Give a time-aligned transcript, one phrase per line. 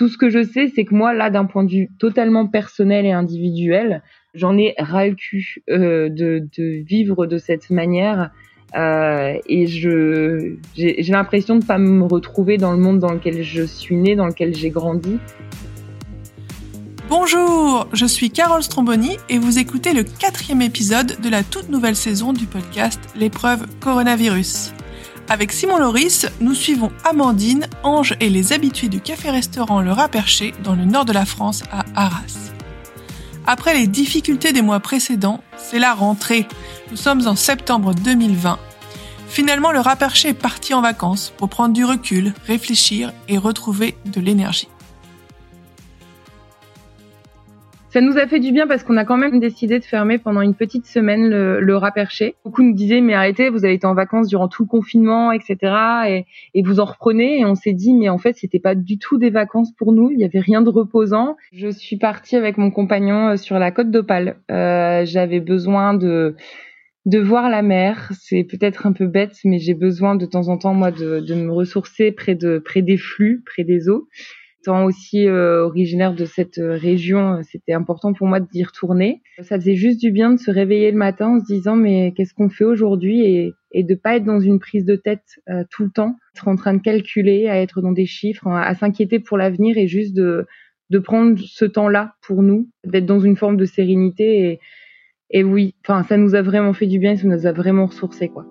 [0.00, 3.04] Tout ce que je sais, c'est que moi, là, d'un point de vue totalement personnel
[3.04, 4.02] et individuel,
[4.32, 8.30] j'en ai ras le cul euh, de, vivre de cette manière.
[8.74, 13.94] Euh, et j'ai l'impression de pas me retrouver dans le monde dans lequel je suis
[13.94, 15.18] née, dans lequel j'ai grandi.
[17.10, 21.96] Bonjour, je suis Carole Stromboni et vous écoutez le quatrième épisode de la toute nouvelle
[21.96, 24.72] saison du podcast L'épreuve coronavirus.
[25.30, 30.74] Avec Simon Loris, nous suivons Amandine, Ange et les habitués du café-restaurant Le Raperché dans
[30.74, 32.50] le nord de la France à Arras.
[33.46, 36.48] Après les difficultés des mois précédents, c'est la rentrée.
[36.90, 38.58] Nous sommes en septembre 2020.
[39.28, 44.20] Finalement, le Raperché est parti en vacances pour prendre du recul, réfléchir et retrouver de
[44.20, 44.66] l'énergie.
[47.92, 50.42] Ça nous a fait du bien parce qu'on a quand même décidé de fermer pendant
[50.42, 52.36] une petite semaine le, le rat perché.
[52.44, 55.56] Beaucoup nous disaient mais arrêtez, vous avez été en vacances durant tout le confinement, etc.
[56.06, 57.40] Et, et vous en reprenez.
[57.40, 60.08] Et on s'est dit mais en fait c'était pas du tout des vacances pour nous.
[60.12, 61.36] Il y avait rien de reposant.
[61.52, 64.36] Je suis partie avec mon compagnon euh, sur la côte d'Opale.
[64.52, 66.36] Euh, J'avais besoin de
[67.06, 68.12] de voir la mer.
[68.20, 71.34] C'est peut-être un peu bête, mais j'ai besoin de temps en temps moi de, de
[71.34, 74.06] me ressourcer près de près des flux, près des eaux
[74.60, 79.22] étant aussi euh, originaire de cette euh, région, euh, c'était important pour moi d'y retourner.
[79.42, 82.34] Ça faisait juste du bien de se réveiller le matin en se disant mais qu'est-ce
[82.34, 85.90] qu'on fait aujourd'hui et, et de pas être dans une prise de tête tout le
[85.90, 89.78] temps, être en train de calculer, à être dans des chiffres, à s'inquiéter pour l'avenir
[89.78, 90.46] et juste de
[90.90, 94.60] de prendre ce temps-là pour nous, d'être dans une forme de sérénité et,
[95.30, 98.28] et oui, enfin ça nous a vraiment fait du bien, ça nous a vraiment ressourcé
[98.28, 98.44] quoi.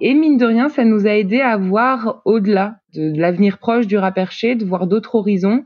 [0.00, 3.98] Et mine de rien, ça nous a aidé à voir au-delà de, l'avenir proche du
[3.98, 5.64] Raperché, de voir d'autres horizons.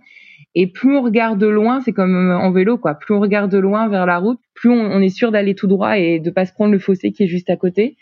[0.57, 2.95] Et plus on regarde de loin, c'est comme en vélo, quoi.
[2.95, 5.99] Plus on regarde de loin vers la route, plus on, est sûr d'aller tout droit
[5.99, 7.97] et de pas se prendre le fossé qui est juste à côté.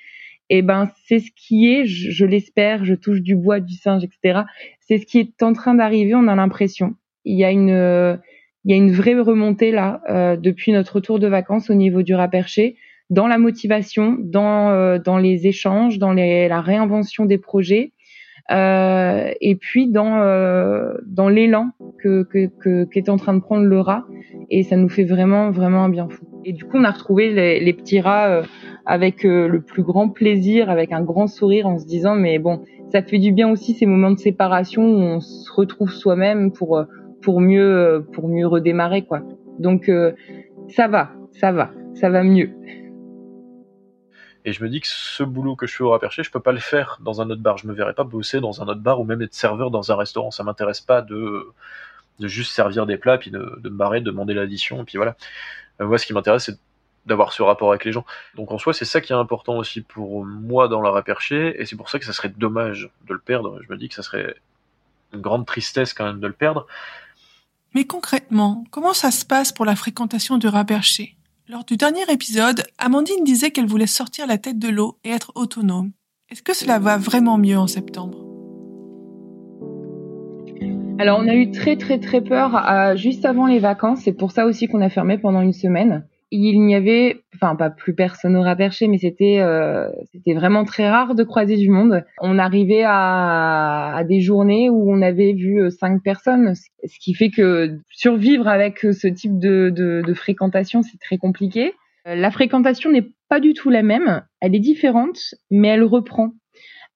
[0.48, 4.40] Et ben, c'est ce qui est, je, l'espère, je touche du bois, du singe, etc.
[4.80, 6.14] C'est ce qui est en train d'arriver.
[6.14, 6.94] On a l'impression.
[7.24, 8.18] Il y a une,
[8.64, 12.02] il y a une vraie remontée là euh, depuis notre retour de vacances au niveau
[12.02, 12.76] du Raperché
[13.12, 17.92] dans la motivation, dans, euh, dans les échanges, dans les, la réinvention des projets.
[18.50, 21.70] Euh, et puis dans euh, dans l'élan
[22.02, 24.04] que que qu'est en train de prendre le rat
[24.50, 26.24] et ça nous fait vraiment vraiment un bien fou.
[26.44, 28.42] Et du coup on a retrouvé les, les petits rats euh,
[28.84, 32.62] avec euh, le plus grand plaisir, avec un grand sourire en se disant mais bon
[32.90, 36.84] ça fait du bien aussi ces moments de séparation où on se retrouve soi-même pour
[37.22, 39.22] pour mieux pour mieux redémarrer quoi.
[39.60, 39.88] Donc
[40.68, 42.50] ça va ça va ça va mieux.
[44.44, 46.52] Et je me dis que ce boulot que je fais au Raperché, je peux pas
[46.52, 47.58] le faire dans un autre bar.
[47.58, 49.96] Je me verrais pas bosser dans un autre bar ou même être serveur dans un
[49.96, 50.30] restaurant.
[50.30, 51.52] Ça m'intéresse pas de,
[52.18, 55.16] de juste servir des plats, puis de, me barrer, de demander l'addition, et puis voilà.
[55.80, 56.58] Euh, moi, ce qui m'intéresse, c'est
[57.04, 58.04] d'avoir ce rapport avec les gens.
[58.36, 61.66] Donc en soi, c'est ça qui est important aussi pour moi dans la Raperché, et
[61.66, 63.60] c'est pour ça que ça serait dommage de le perdre.
[63.62, 64.36] Je me dis que ça serait
[65.12, 66.66] une grande tristesse quand même de le perdre.
[67.74, 71.16] Mais concrètement, comment ça se passe pour la fréquentation du Raperché?
[71.48, 75.32] Lors du dernier épisode, Amandine disait qu'elle voulait sortir la tête de l'eau et être
[75.34, 75.92] autonome.
[76.30, 78.18] Est-ce que cela va vraiment mieux en septembre?
[80.98, 84.30] Alors on a eu très très très peur euh, juste avant les vacances, c'est pour
[84.30, 88.36] ça aussi qu'on a fermé pendant une semaine il n'y avait, enfin pas plus personne
[88.36, 92.04] au perché, mais c'était euh, c'était vraiment très rare de croiser du monde.
[92.20, 97.12] On arrivait à, à, des journées où on avait vu euh, cinq personnes, ce qui
[97.12, 101.74] fait que survivre avec ce type de, de, de fréquentation, c'est très compliqué.
[102.08, 105.18] Euh, la fréquentation n'est pas du tout la même, elle est différente,
[105.50, 106.30] mais elle reprend.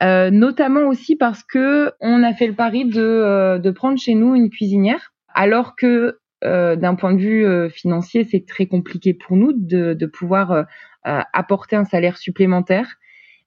[0.02, 4.34] Euh, notamment aussi parce que on a fait le pari de, de prendre chez nous
[4.34, 9.36] une cuisinière, alors que euh, d'un point de vue euh, financier, c'est très compliqué pour
[9.36, 10.62] nous de, de pouvoir euh,
[11.04, 12.96] apporter un salaire supplémentaire.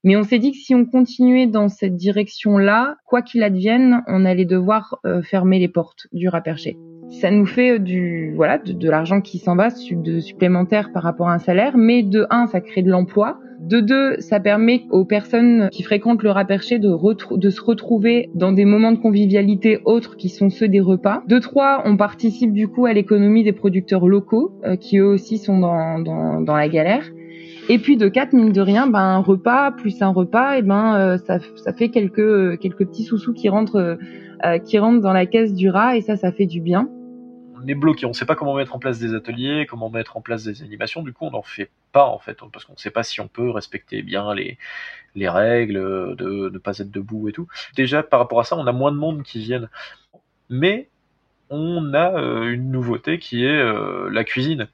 [0.03, 4.23] Mais on s'est dit que si on continuait dans cette direction-là, quoi qu'il advienne, on
[4.23, 6.77] allait devoir fermer les portes du raperché.
[7.09, 11.29] Ça nous fait du voilà de, de l'argent qui s'en va de supplémentaire par rapport
[11.29, 15.05] à un salaire, mais de un, ça crée de l'emploi de deux, ça permet aux
[15.05, 16.89] personnes qui fréquentent le raperché de,
[17.37, 21.23] de se retrouver dans des moments de convivialité autres qui sont ceux des repas.
[21.27, 25.37] De trois, on participe du coup à l'économie des producteurs locaux euh, qui eux aussi
[25.37, 27.03] sont dans, dans, dans, la galère.
[27.67, 30.95] Et puis de quatre, mine de rien, ben un repas plus un repas, et ben
[30.95, 33.97] euh, ça, ça fait quelques quelques petits sous-sous qui rentrent
[34.45, 36.89] euh, qui rentrent dans la caisse du rat et ça ça fait du bien
[37.61, 40.17] on est bloqué, on ne sait pas comment mettre en place des ateliers, comment mettre
[40.17, 42.77] en place des animations, du coup on n'en fait pas en fait, parce qu'on ne
[42.77, 44.57] sait pas si on peut respecter bien les,
[45.15, 47.47] les règles, de ne pas être debout et tout.
[47.75, 49.69] Déjà par rapport à ça, on a moins de monde qui viennent.
[50.49, 50.89] Mais
[51.49, 54.67] on a euh, une nouveauté qui est euh, la cuisine.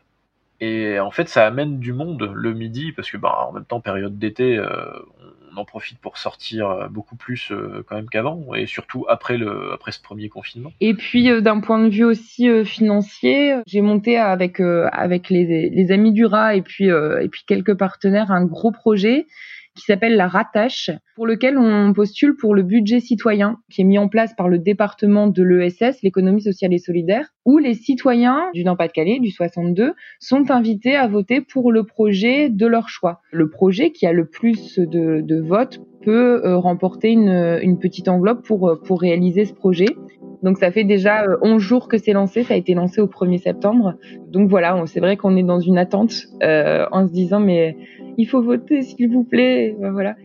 [0.61, 3.81] Et en fait, ça amène du monde le midi, parce que bah, en même temps,
[3.81, 4.67] période d'été, euh,
[5.53, 9.37] on en profite pour sortir euh, beaucoup plus euh, quand même qu'avant, et surtout après,
[9.37, 10.71] le, après ce premier confinement.
[10.79, 16.13] Et puis, d'un point de vue aussi financier, j'ai monté avec, avec les, les, amis
[16.13, 19.27] du rat et puis, et puis quelques partenaires un gros projet
[19.75, 23.97] qui s'appelle la Rattache, pour lequel on postule pour le budget citoyen qui est mis
[23.97, 28.63] en place par le département de l'ESS, l'économie sociale et solidaire, où les citoyens du
[28.63, 33.21] Nord-Pas-de-Calais, du 62, sont invités à voter pour le projet de leur choix.
[33.31, 38.69] Le projet qui a le plus de, votes peut euh, remporter une, petite enveloppe pour,
[38.69, 39.87] euh, pour réaliser ce projet.
[40.43, 43.07] Donc ça fait déjà 11 euh, jours que c'est lancé, ça a été lancé au
[43.07, 43.95] 1er septembre.
[44.29, 47.75] Donc voilà, c'est vrai qu'on est dans une attente en se disant mais
[48.17, 49.75] il faut voter s'il vous plaît.
[49.79, 50.15] Ben voilà.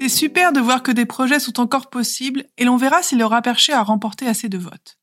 [0.00, 3.24] C'est super de voir que des projets sont encore possibles et l'on verra si le
[3.24, 4.98] Raperché a remporté assez de votes.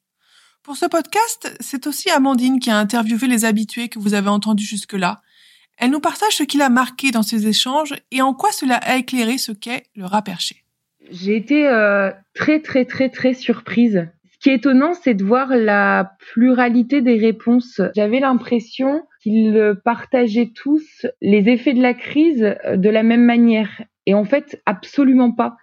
[0.63, 4.65] Pour ce podcast, c'est aussi Amandine qui a interviewé les habitués que vous avez entendus
[4.65, 5.21] jusque-là.
[5.77, 8.97] Elle nous partage ce qu'il a marqué dans ces échanges et en quoi cela a
[8.97, 10.63] éclairé ce qu'est le Raperché.
[11.12, 14.07] J'ai été euh, très très très très surprise.
[14.33, 17.81] Ce qui est étonnant, c'est de voir la pluralité des réponses.
[17.95, 23.81] J'avais l'impression qu'ils partageaient tous les effets de la crise de la même manière.
[24.05, 25.57] Et en fait, absolument pas.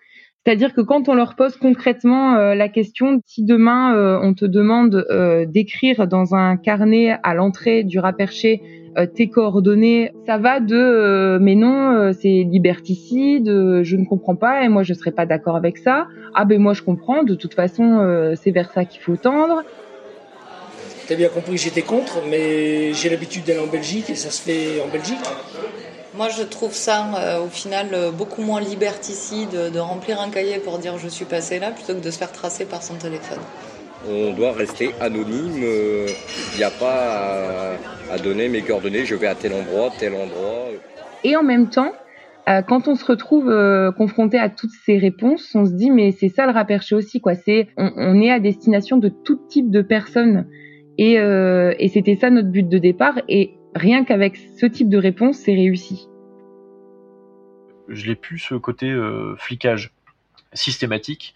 [0.45, 4.45] C'est-à-dire que quand on leur pose concrètement euh, la question, si demain euh, on te
[4.45, 5.07] demande
[5.49, 8.61] d'écrire dans un carnet à l'entrée du raperché
[8.97, 14.37] euh, tes coordonnées, ça va de euh, mais non, euh, c'est liberticide, je ne comprends
[14.37, 16.07] pas et moi je serais pas d'accord avec ça.
[16.35, 19.63] Ah ben moi je comprends, de toute façon c'est vers ça qu'il faut tendre.
[21.09, 24.43] T'as bien compris que j'étais contre, mais j'ai l'habitude d'aller en Belgique et ça se
[24.43, 25.19] fait en Belgique.
[26.15, 30.97] Moi, je trouve ça, au final, beaucoup moins liberticide de remplir un cahier pour dire
[30.97, 33.41] je suis passé là plutôt que de se faire tracer par son téléphone
[34.09, 35.57] on doit rester anonyme.
[35.57, 36.07] Il euh,
[36.57, 37.77] n'y a pas
[38.11, 40.69] à, donner mes coordonnées, je vais à tel endroit, tel endroit.
[41.25, 41.93] Et en même temps,
[42.49, 46.13] euh, quand on se retrouve euh, confronté à toutes ces réponses, on se dit mais
[46.13, 47.35] c'est ça le raperché aussi quoi.
[47.35, 50.47] C'est on, est à destination de tout type de personnes
[50.99, 55.37] et, et c'était ça notre but de départ et rien qu'avec ce type de réponse
[55.37, 56.09] c'est réussi.
[57.89, 58.95] Je l'ai plus ce côté
[59.37, 59.93] flicage
[60.53, 61.35] systématique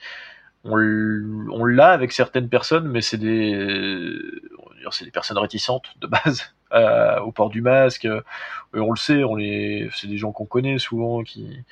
[0.65, 4.19] on l'a avec certaines personnes, mais c'est des,
[4.91, 8.05] c'est des personnes réticentes de base euh, au port du masque.
[8.05, 11.65] Et on le sait, on les, c'est des gens qu'on connaît souvent qui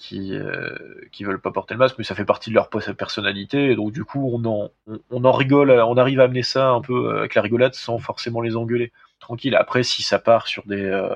[0.00, 0.74] qui euh,
[1.12, 3.70] qui veulent pas porter le masque, mais ça fait partie de leur personnalité.
[3.70, 4.70] Et donc du coup, on en
[5.10, 8.40] on, en rigole, on arrive à amener ça un peu avec la rigolade sans forcément
[8.40, 8.92] les engueuler.
[9.20, 9.54] Tranquille.
[9.54, 11.14] Après, si ça part sur des, euh,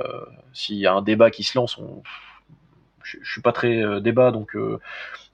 [0.53, 1.81] s'il y a un débat qui se lance,
[3.03, 4.55] je, je suis pas très débat, donc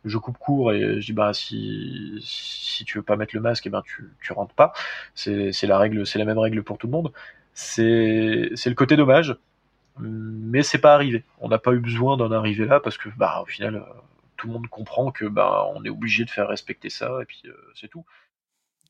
[0.05, 3.67] je coupe court et je dis bah si si tu veux pas mettre le masque,
[3.67, 4.73] et eh ben tu tu rentres pas.
[5.15, 7.13] C'est c'est la règle, c'est la même règle pour tout le monde.
[7.53, 9.37] C'est c'est le côté dommage,
[10.01, 11.25] mais c'est pas arrivé.
[11.39, 13.83] On n'a pas eu besoin d'en arriver là parce que bah au final euh,
[14.37, 17.43] tout le monde comprend que bah on est obligé de faire respecter ça et puis
[17.47, 18.05] euh, c'est tout.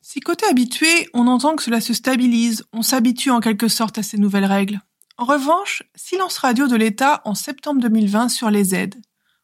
[0.01, 4.03] Si côté habitué, on entend que cela se stabilise, on s'habitue en quelque sorte à
[4.03, 4.79] ces nouvelles règles.
[5.17, 8.95] En revanche, silence radio de l'État en septembre 2020 sur les aides.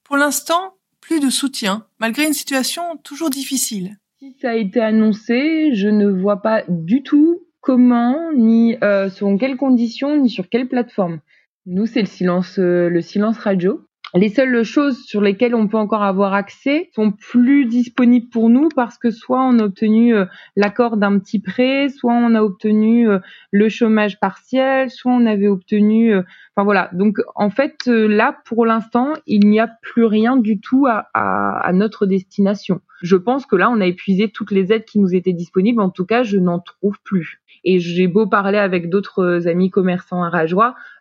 [0.04, 3.98] Pour l'instant, plus de soutien, malgré une situation toujours difficile.
[4.18, 9.38] Si ça a été annoncé, je ne vois pas du tout comment, ni euh, selon
[9.38, 11.20] quelles conditions, ni sur quelle plateforme.
[11.70, 13.82] Nous, c'est le silence, euh, le silence radio.
[14.16, 18.70] Les seules choses sur lesquelles on peut encore avoir accès sont plus disponibles pour nous
[18.74, 20.24] parce que soit on a obtenu euh,
[20.56, 23.20] l'accord d'un petit prêt, soit on a obtenu euh,
[23.52, 26.14] le chômage partiel, soit on avait obtenu,
[26.58, 26.90] enfin voilà.
[26.92, 32.08] Donc en fait là pour l'instant il n'y a plus rien du tout à, notre
[32.08, 32.82] destination.
[33.04, 35.82] Je pense que là on a épuisé toutes les aides qui nous étaient disponibles.
[35.82, 37.42] En tout cas je n'en trouve plus.
[37.64, 40.32] Et j'ai beau parler avec d'autres amis commerçants à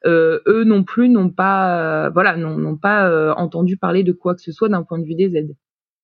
[0.05, 4.35] euh, eux non plus n'ont pas, euh, voilà, n'ont pas euh, entendu parler de quoi
[4.35, 5.55] que ce soit d'un point de vue des aides.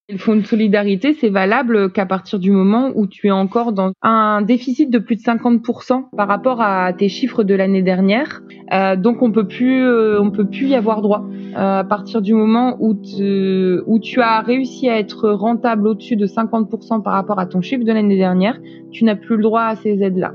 [0.09, 3.93] Le fonds de solidarité, c'est valable qu'à partir du moment où tu es encore dans
[4.03, 8.43] un déficit de plus de 50% par rapport à tes chiffres de l'année dernière.
[8.73, 11.25] Euh, donc on peut plus, on peut plus y avoir droit.
[11.57, 16.27] Euh, à partir du moment où, où tu as réussi à être rentable au-dessus de
[16.27, 18.59] 50% par rapport à ton chiffre de l'année dernière,
[18.91, 20.33] tu n'as plus le droit à ces aides-là.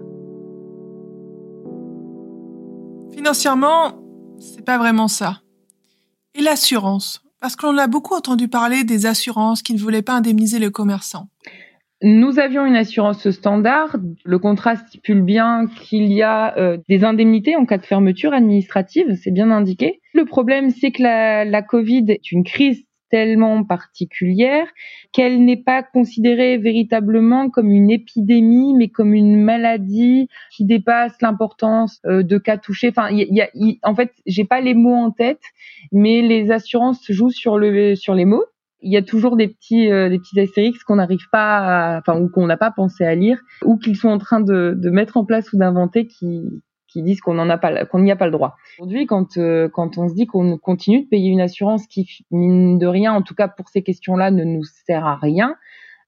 [3.13, 3.99] Financièrement,
[4.39, 5.41] c'est pas vraiment ça.
[6.35, 7.26] Et l'assurance?
[7.39, 11.27] Parce qu'on a beaucoup entendu parler des assurances qui ne voulaient pas indemniser le commerçant.
[12.03, 13.95] Nous avions une assurance standard.
[14.23, 19.17] Le contrat stipule bien qu'il y a euh, des indemnités en cas de fermeture administrative,
[19.23, 19.99] c'est bien indiqué.
[20.13, 24.67] Le problème, c'est que la Covid est une crise tellement particulière
[25.11, 31.99] qu'elle n'est pas considérée véritablement comme une épidémie, mais comme une maladie qui dépasse l'importance
[32.05, 32.89] euh, de cas touchés.
[32.89, 33.49] Enfin, il y a,
[33.83, 35.41] en fait, j'ai pas les mots en tête,
[35.91, 38.45] mais les assurances jouent sur le sur les mots.
[38.81, 41.57] Il y a toujours des petits euh, des petits astérix qu'on n'arrive pas,
[41.95, 44.75] à, enfin ou qu'on n'a pas pensé à lire, ou qu'ils sont en train de,
[44.77, 46.43] de mettre en place ou d'inventer qui
[46.87, 48.55] qui disent qu'on n'en a pas, qu'on n'y a pas le droit.
[48.79, 52.77] Aujourd'hui, quand euh, quand on se dit qu'on continue de payer une assurance qui mine
[52.77, 55.55] de rien, en tout cas pour ces questions-là, ne nous sert à rien,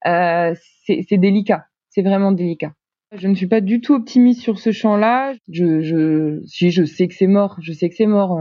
[0.08, 0.54] euh,
[0.86, 1.66] c'est délicat.
[1.90, 2.74] C'est vraiment délicat.
[3.12, 5.34] Je ne suis pas du tout optimiste sur ce champ-là.
[5.52, 8.38] Je, je, si je sais que c'est mort, je sais que c'est mort.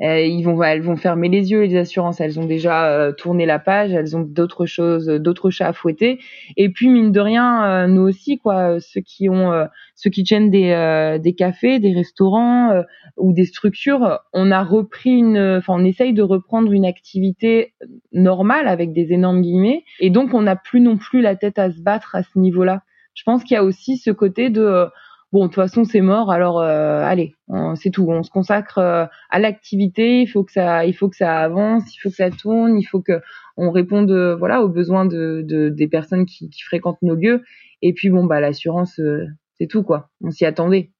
[0.00, 3.58] Ils vont, elles vont fermer les yeux, les assurances, elles ont déjà euh, tourné la
[3.58, 6.18] page, elles ont d'autres choses, d'autres chats à fouetter.
[6.56, 9.52] Et puis mine de rien, euh, nous aussi, quoi, ceux qui ont,
[9.94, 12.82] ceux qui tiennent des, des cafés, des restaurants
[13.16, 17.74] ou des structures, on a repris une, enfin, on essaye de reprendre une activité
[18.12, 21.70] normale avec des énormes guillemets, et donc on n'a plus non plus la tête à
[21.70, 22.82] se battre à ce niveau-là.
[23.14, 24.86] Je pense qu'il y a aussi ce côté de
[25.32, 27.34] bon de toute façon c'est mort alors euh, allez
[27.76, 28.06] c'est tout.
[28.08, 30.22] On se consacre euh, à l'activité.
[30.22, 32.84] Il faut que ça il faut que ça avance il faut que ça tourne il
[32.84, 33.20] faut que
[33.56, 37.42] on réponde voilà aux besoins de, de des personnes qui, qui, fréquentent nos lieux.
[37.82, 39.26] Et puis bon bah l'assurance euh,
[39.58, 40.10] c'est tout quoi.
[40.22, 40.90] On s'y attendait.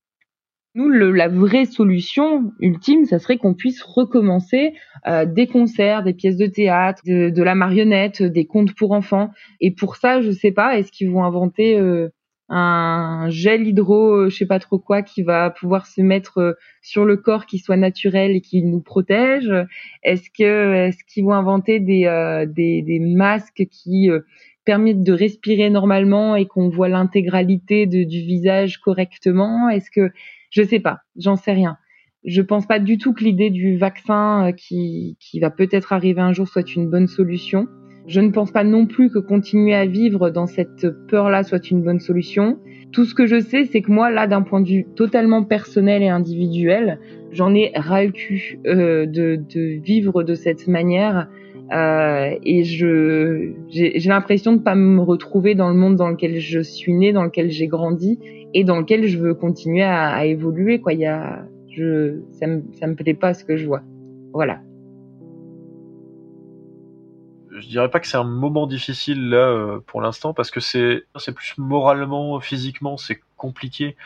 [0.77, 4.73] Nous, le, la vraie solution ultime, ça serait qu'on puisse recommencer
[5.27, 9.31] des concerts, des pièces de théâtre, de, de, la marionnette, des contes pour enfants.
[9.61, 11.77] Et pour ça, je sais pas, est-ce qu'ils vont inventer
[12.53, 16.53] un gel hydro, euh, je sais pas trop quoi, qui va pouvoir se mettre euh,
[16.83, 19.51] sur le corps, qui soit naturel et qui nous protège
[20.03, 24.11] Est-ce que est-ce qu'ils vont inventer des euh, des, des, masques qui
[24.65, 29.69] permettent de respirer normalement et qu'on voit l'intégralité du visage correctement?
[29.69, 30.11] Est-ce que
[30.51, 31.77] je sais pas, j'en sais rien.
[32.25, 36.33] Je pense pas du tout que l'idée du vaccin qui qui va peut-être arriver un
[36.33, 37.69] jour soit une bonne solution.
[38.07, 41.83] Je ne pense pas non plus que continuer à vivre dans cette peur-là soit une
[41.83, 42.59] bonne solution.
[42.93, 46.03] Tout ce que je sais, c'est que moi, là, d'un point de vue totalement personnel
[46.03, 46.99] et individuel,
[47.31, 48.05] j'en ai ras
[48.67, 51.29] euh, de, de, vivre de cette manière.
[51.73, 56.59] Euh, et je j'ai l'impression de pas me retrouver dans le monde dans lequel je
[56.61, 58.19] suis née, dans lequel j'ai grandi
[58.55, 60.81] et dans lequel je veux continuer à, à évoluer.
[60.81, 63.83] Quoi, il y a, je, ça me ça me plaît pas ce que je vois.
[64.33, 64.63] Voilà
[67.61, 71.05] je dirais pas que c'est un moment difficile là euh, pour l'instant parce que c'est
[71.35, 73.97] plus moralement, physiquement, c'est compliqué.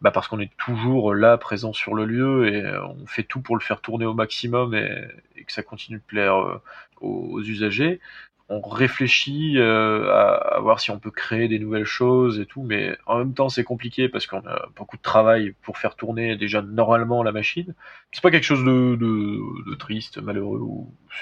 [0.00, 3.40] Bah parce qu'on est toujours là, présent sur le lieu et euh, on fait tout
[3.40, 4.88] pour le faire tourner au maximum et,
[5.36, 6.62] et que ça continue de plaire euh,
[7.00, 8.00] aux, usagers
[8.48, 12.96] on réfléchit euh, à, voir si on peut créer des nouvelles choses et tout, mais
[13.06, 16.62] en même temps c'est compliqué parce qu'on a beaucoup de travail pour faire tourner déjà
[16.62, 17.74] normalement la machine.
[18.10, 20.60] C'est pas quelque chose de, de, triste, malheureux.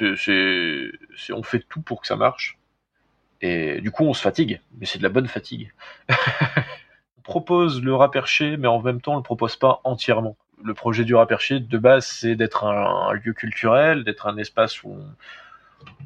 [0.01, 2.59] On fait tout pour que ça marche.
[3.41, 5.73] Et du coup on se fatigue, mais c'est de la bonne fatigue.
[6.09, 10.37] on propose le rat perché, mais en même temps on le propose pas entièrement.
[10.63, 14.37] Le projet du rat perché de base c'est d'être un, un lieu culturel, d'être un
[14.39, 15.05] espace où on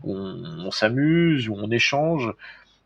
[0.03, 2.33] où on, s'amuse, où on échange.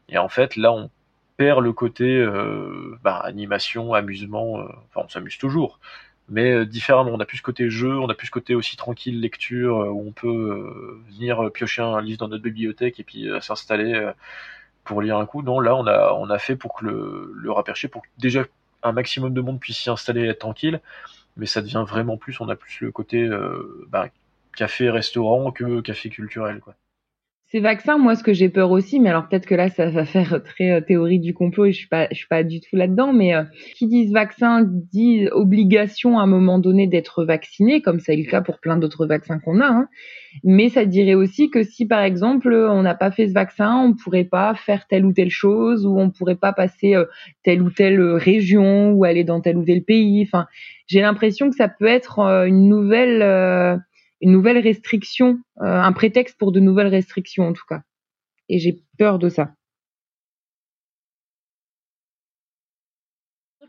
[0.08, 0.90] Et en fait, là, on
[1.36, 4.60] perd le côté euh, bah, animation, amusement.
[4.60, 5.80] Euh, enfin, on s'amuse toujours,
[6.28, 7.10] mais euh, différemment.
[7.12, 10.06] On a plus ce côté jeu, on a plus ce côté aussi tranquille lecture où
[10.06, 14.10] on peut venir piocher un livre dans notre bibliothèque et puis s'installer
[14.84, 15.42] pour lire un coup.
[15.42, 18.44] Non, là, on a on a fait pour que le le rapercher pour que déjà
[18.82, 20.80] un maximum de monde puisse s'y installer et être tranquille.
[21.36, 22.40] Mais ça devient vraiment plus.
[22.40, 23.28] On a plus le côté
[23.88, 24.08] bah,
[24.54, 26.74] café restaurant que café culturel quoi.
[27.54, 30.04] Ces vaccins, moi, ce que j'ai peur aussi, mais alors peut-être que là, ça va
[30.04, 32.74] faire très euh, théorie du complot et je suis pas, je suis pas du tout
[32.74, 33.44] là-dedans, mais euh,
[33.76, 38.28] qui disent vaccin dit obligation à un moment donné d'être vacciné, comme ça est le
[38.28, 39.68] cas pour plein d'autres vaccins qu'on a.
[39.68, 39.88] Hein.
[40.42, 43.94] Mais ça dirait aussi que si, par exemple, on n'a pas fait ce vaccin, on
[43.94, 47.04] pourrait pas faire telle ou telle chose, ou on pourrait pas passer euh,
[47.44, 50.24] telle ou telle région, ou aller dans tel ou tel pays.
[50.26, 50.48] Enfin,
[50.88, 53.80] j'ai l'impression que ça peut être une nouvelle
[54.24, 57.82] une nouvelle restriction, euh, un prétexte pour de nouvelles restrictions en tout cas.
[58.48, 59.52] Et j'ai peur de ça.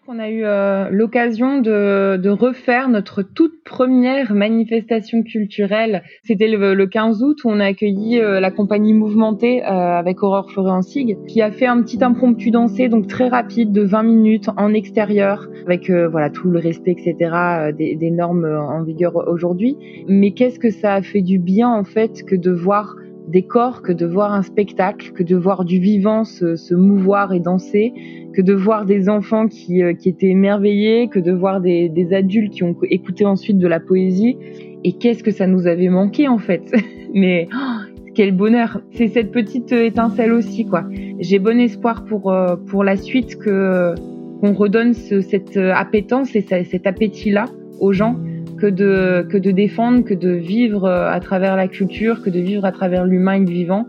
[0.07, 6.03] On a eu euh, l'occasion de, de, refaire notre toute première manifestation culturelle.
[6.23, 10.51] C'était le, 15 août où on a accueilli euh, la compagnie Mouvementée euh, avec Aurore
[10.51, 14.75] Florent-Sig qui a fait un petit impromptu dansé donc très rapide de 20 minutes en
[14.75, 20.05] extérieur avec voilà tout le respect etc des, des normes en vigueur aujourd'hui.
[20.07, 22.95] Mais qu'est-ce que ça a fait du bien en fait que de voir
[23.27, 27.39] des corps que de voir un spectacle, que de voir du vivant se, mouvoir et
[27.39, 27.93] danser,
[28.33, 32.63] que de voir des enfants qui, euh, étaient émerveillés, que de voir des, adultes qui
[32.63, 34.37] ont écouté ensuite de la poésie.
[34.83, 36.63] Et qu'est-ce que ça nous avait manqué en fait
[37.13, 38.81] Mais oh, quel bonheur.
[38.91, 40.85] C'est cette petite étincelle aussi, quoi.
[41.19, 42.33] J'ai bon espoir pour
[42.67, 43.95] pour la suite que
[44.41, 47.45] qu'on redonne cette appétence et cet appétit-là
[47.79, 48.17] aux gens
[48.59, 52.65] que de que de défendre, que de vivre à travers la culture, que de vivre
[52.65, 53.85] à travers l'humain et le vivant.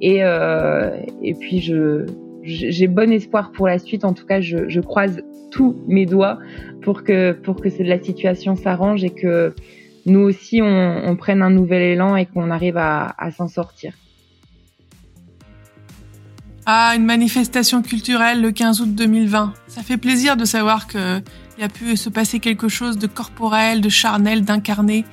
[0.00, 1.60] Et et puis
[2.42, 4.04] j'ai bon espoir pour la suite.
[4.04, 6.38] En tout cas, je, je croise tous mes doigts
[6.82, 9.54] pour que pour que la situation s'arrange et que
[10.06, 13.92] nous aussi on, prenne un nouvel élan et qu'on arrive à, s'en sortir.
[16.64, 19.54] Ah, une manifestation culturelle le 15 août 2020.
[19.68, 21.22] Ça fait plaisir de savoir qu'il
[21.62, 25.04] y a pu se passer quelque chose de corporel, de charnel, d'incarné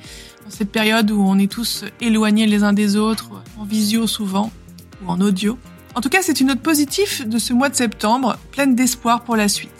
[0.44, 4.52] dans cette période où on est tous éloignés les uns des autres, en visio souvent,
[5.02, 5.58] ou en audio.
[5.94, 9.36] En tout cas, c'est une note positive de ce mois de septembre, pleine d'espoir pour
[9.36, 9.70] la suite.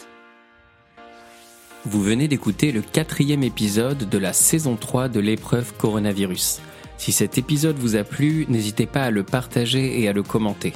[1.85, 6.61] Vous venez d'écouter le quatrième épisode de la saison 3 de l'épreuve coronavirus.
[6.97, 10.73] Si cet épisode vous a plu, n'hésitez pas à le partager et à le commenter.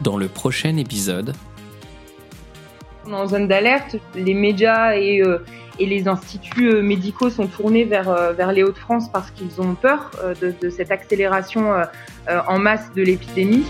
[0.00, 1.34] Dans le prochain épisode,
[3.12, 5.38] en zone d'alerte, les médias et, euh,
[5.78, 10.10] les instituts euh, médicaux sont tournés vers, euh, vers les Hauts-de-France parce qu'ils ont peur
[10.40, 11.72] de, cette accélération
[12.28, 13.64] en masse de l'épidémie.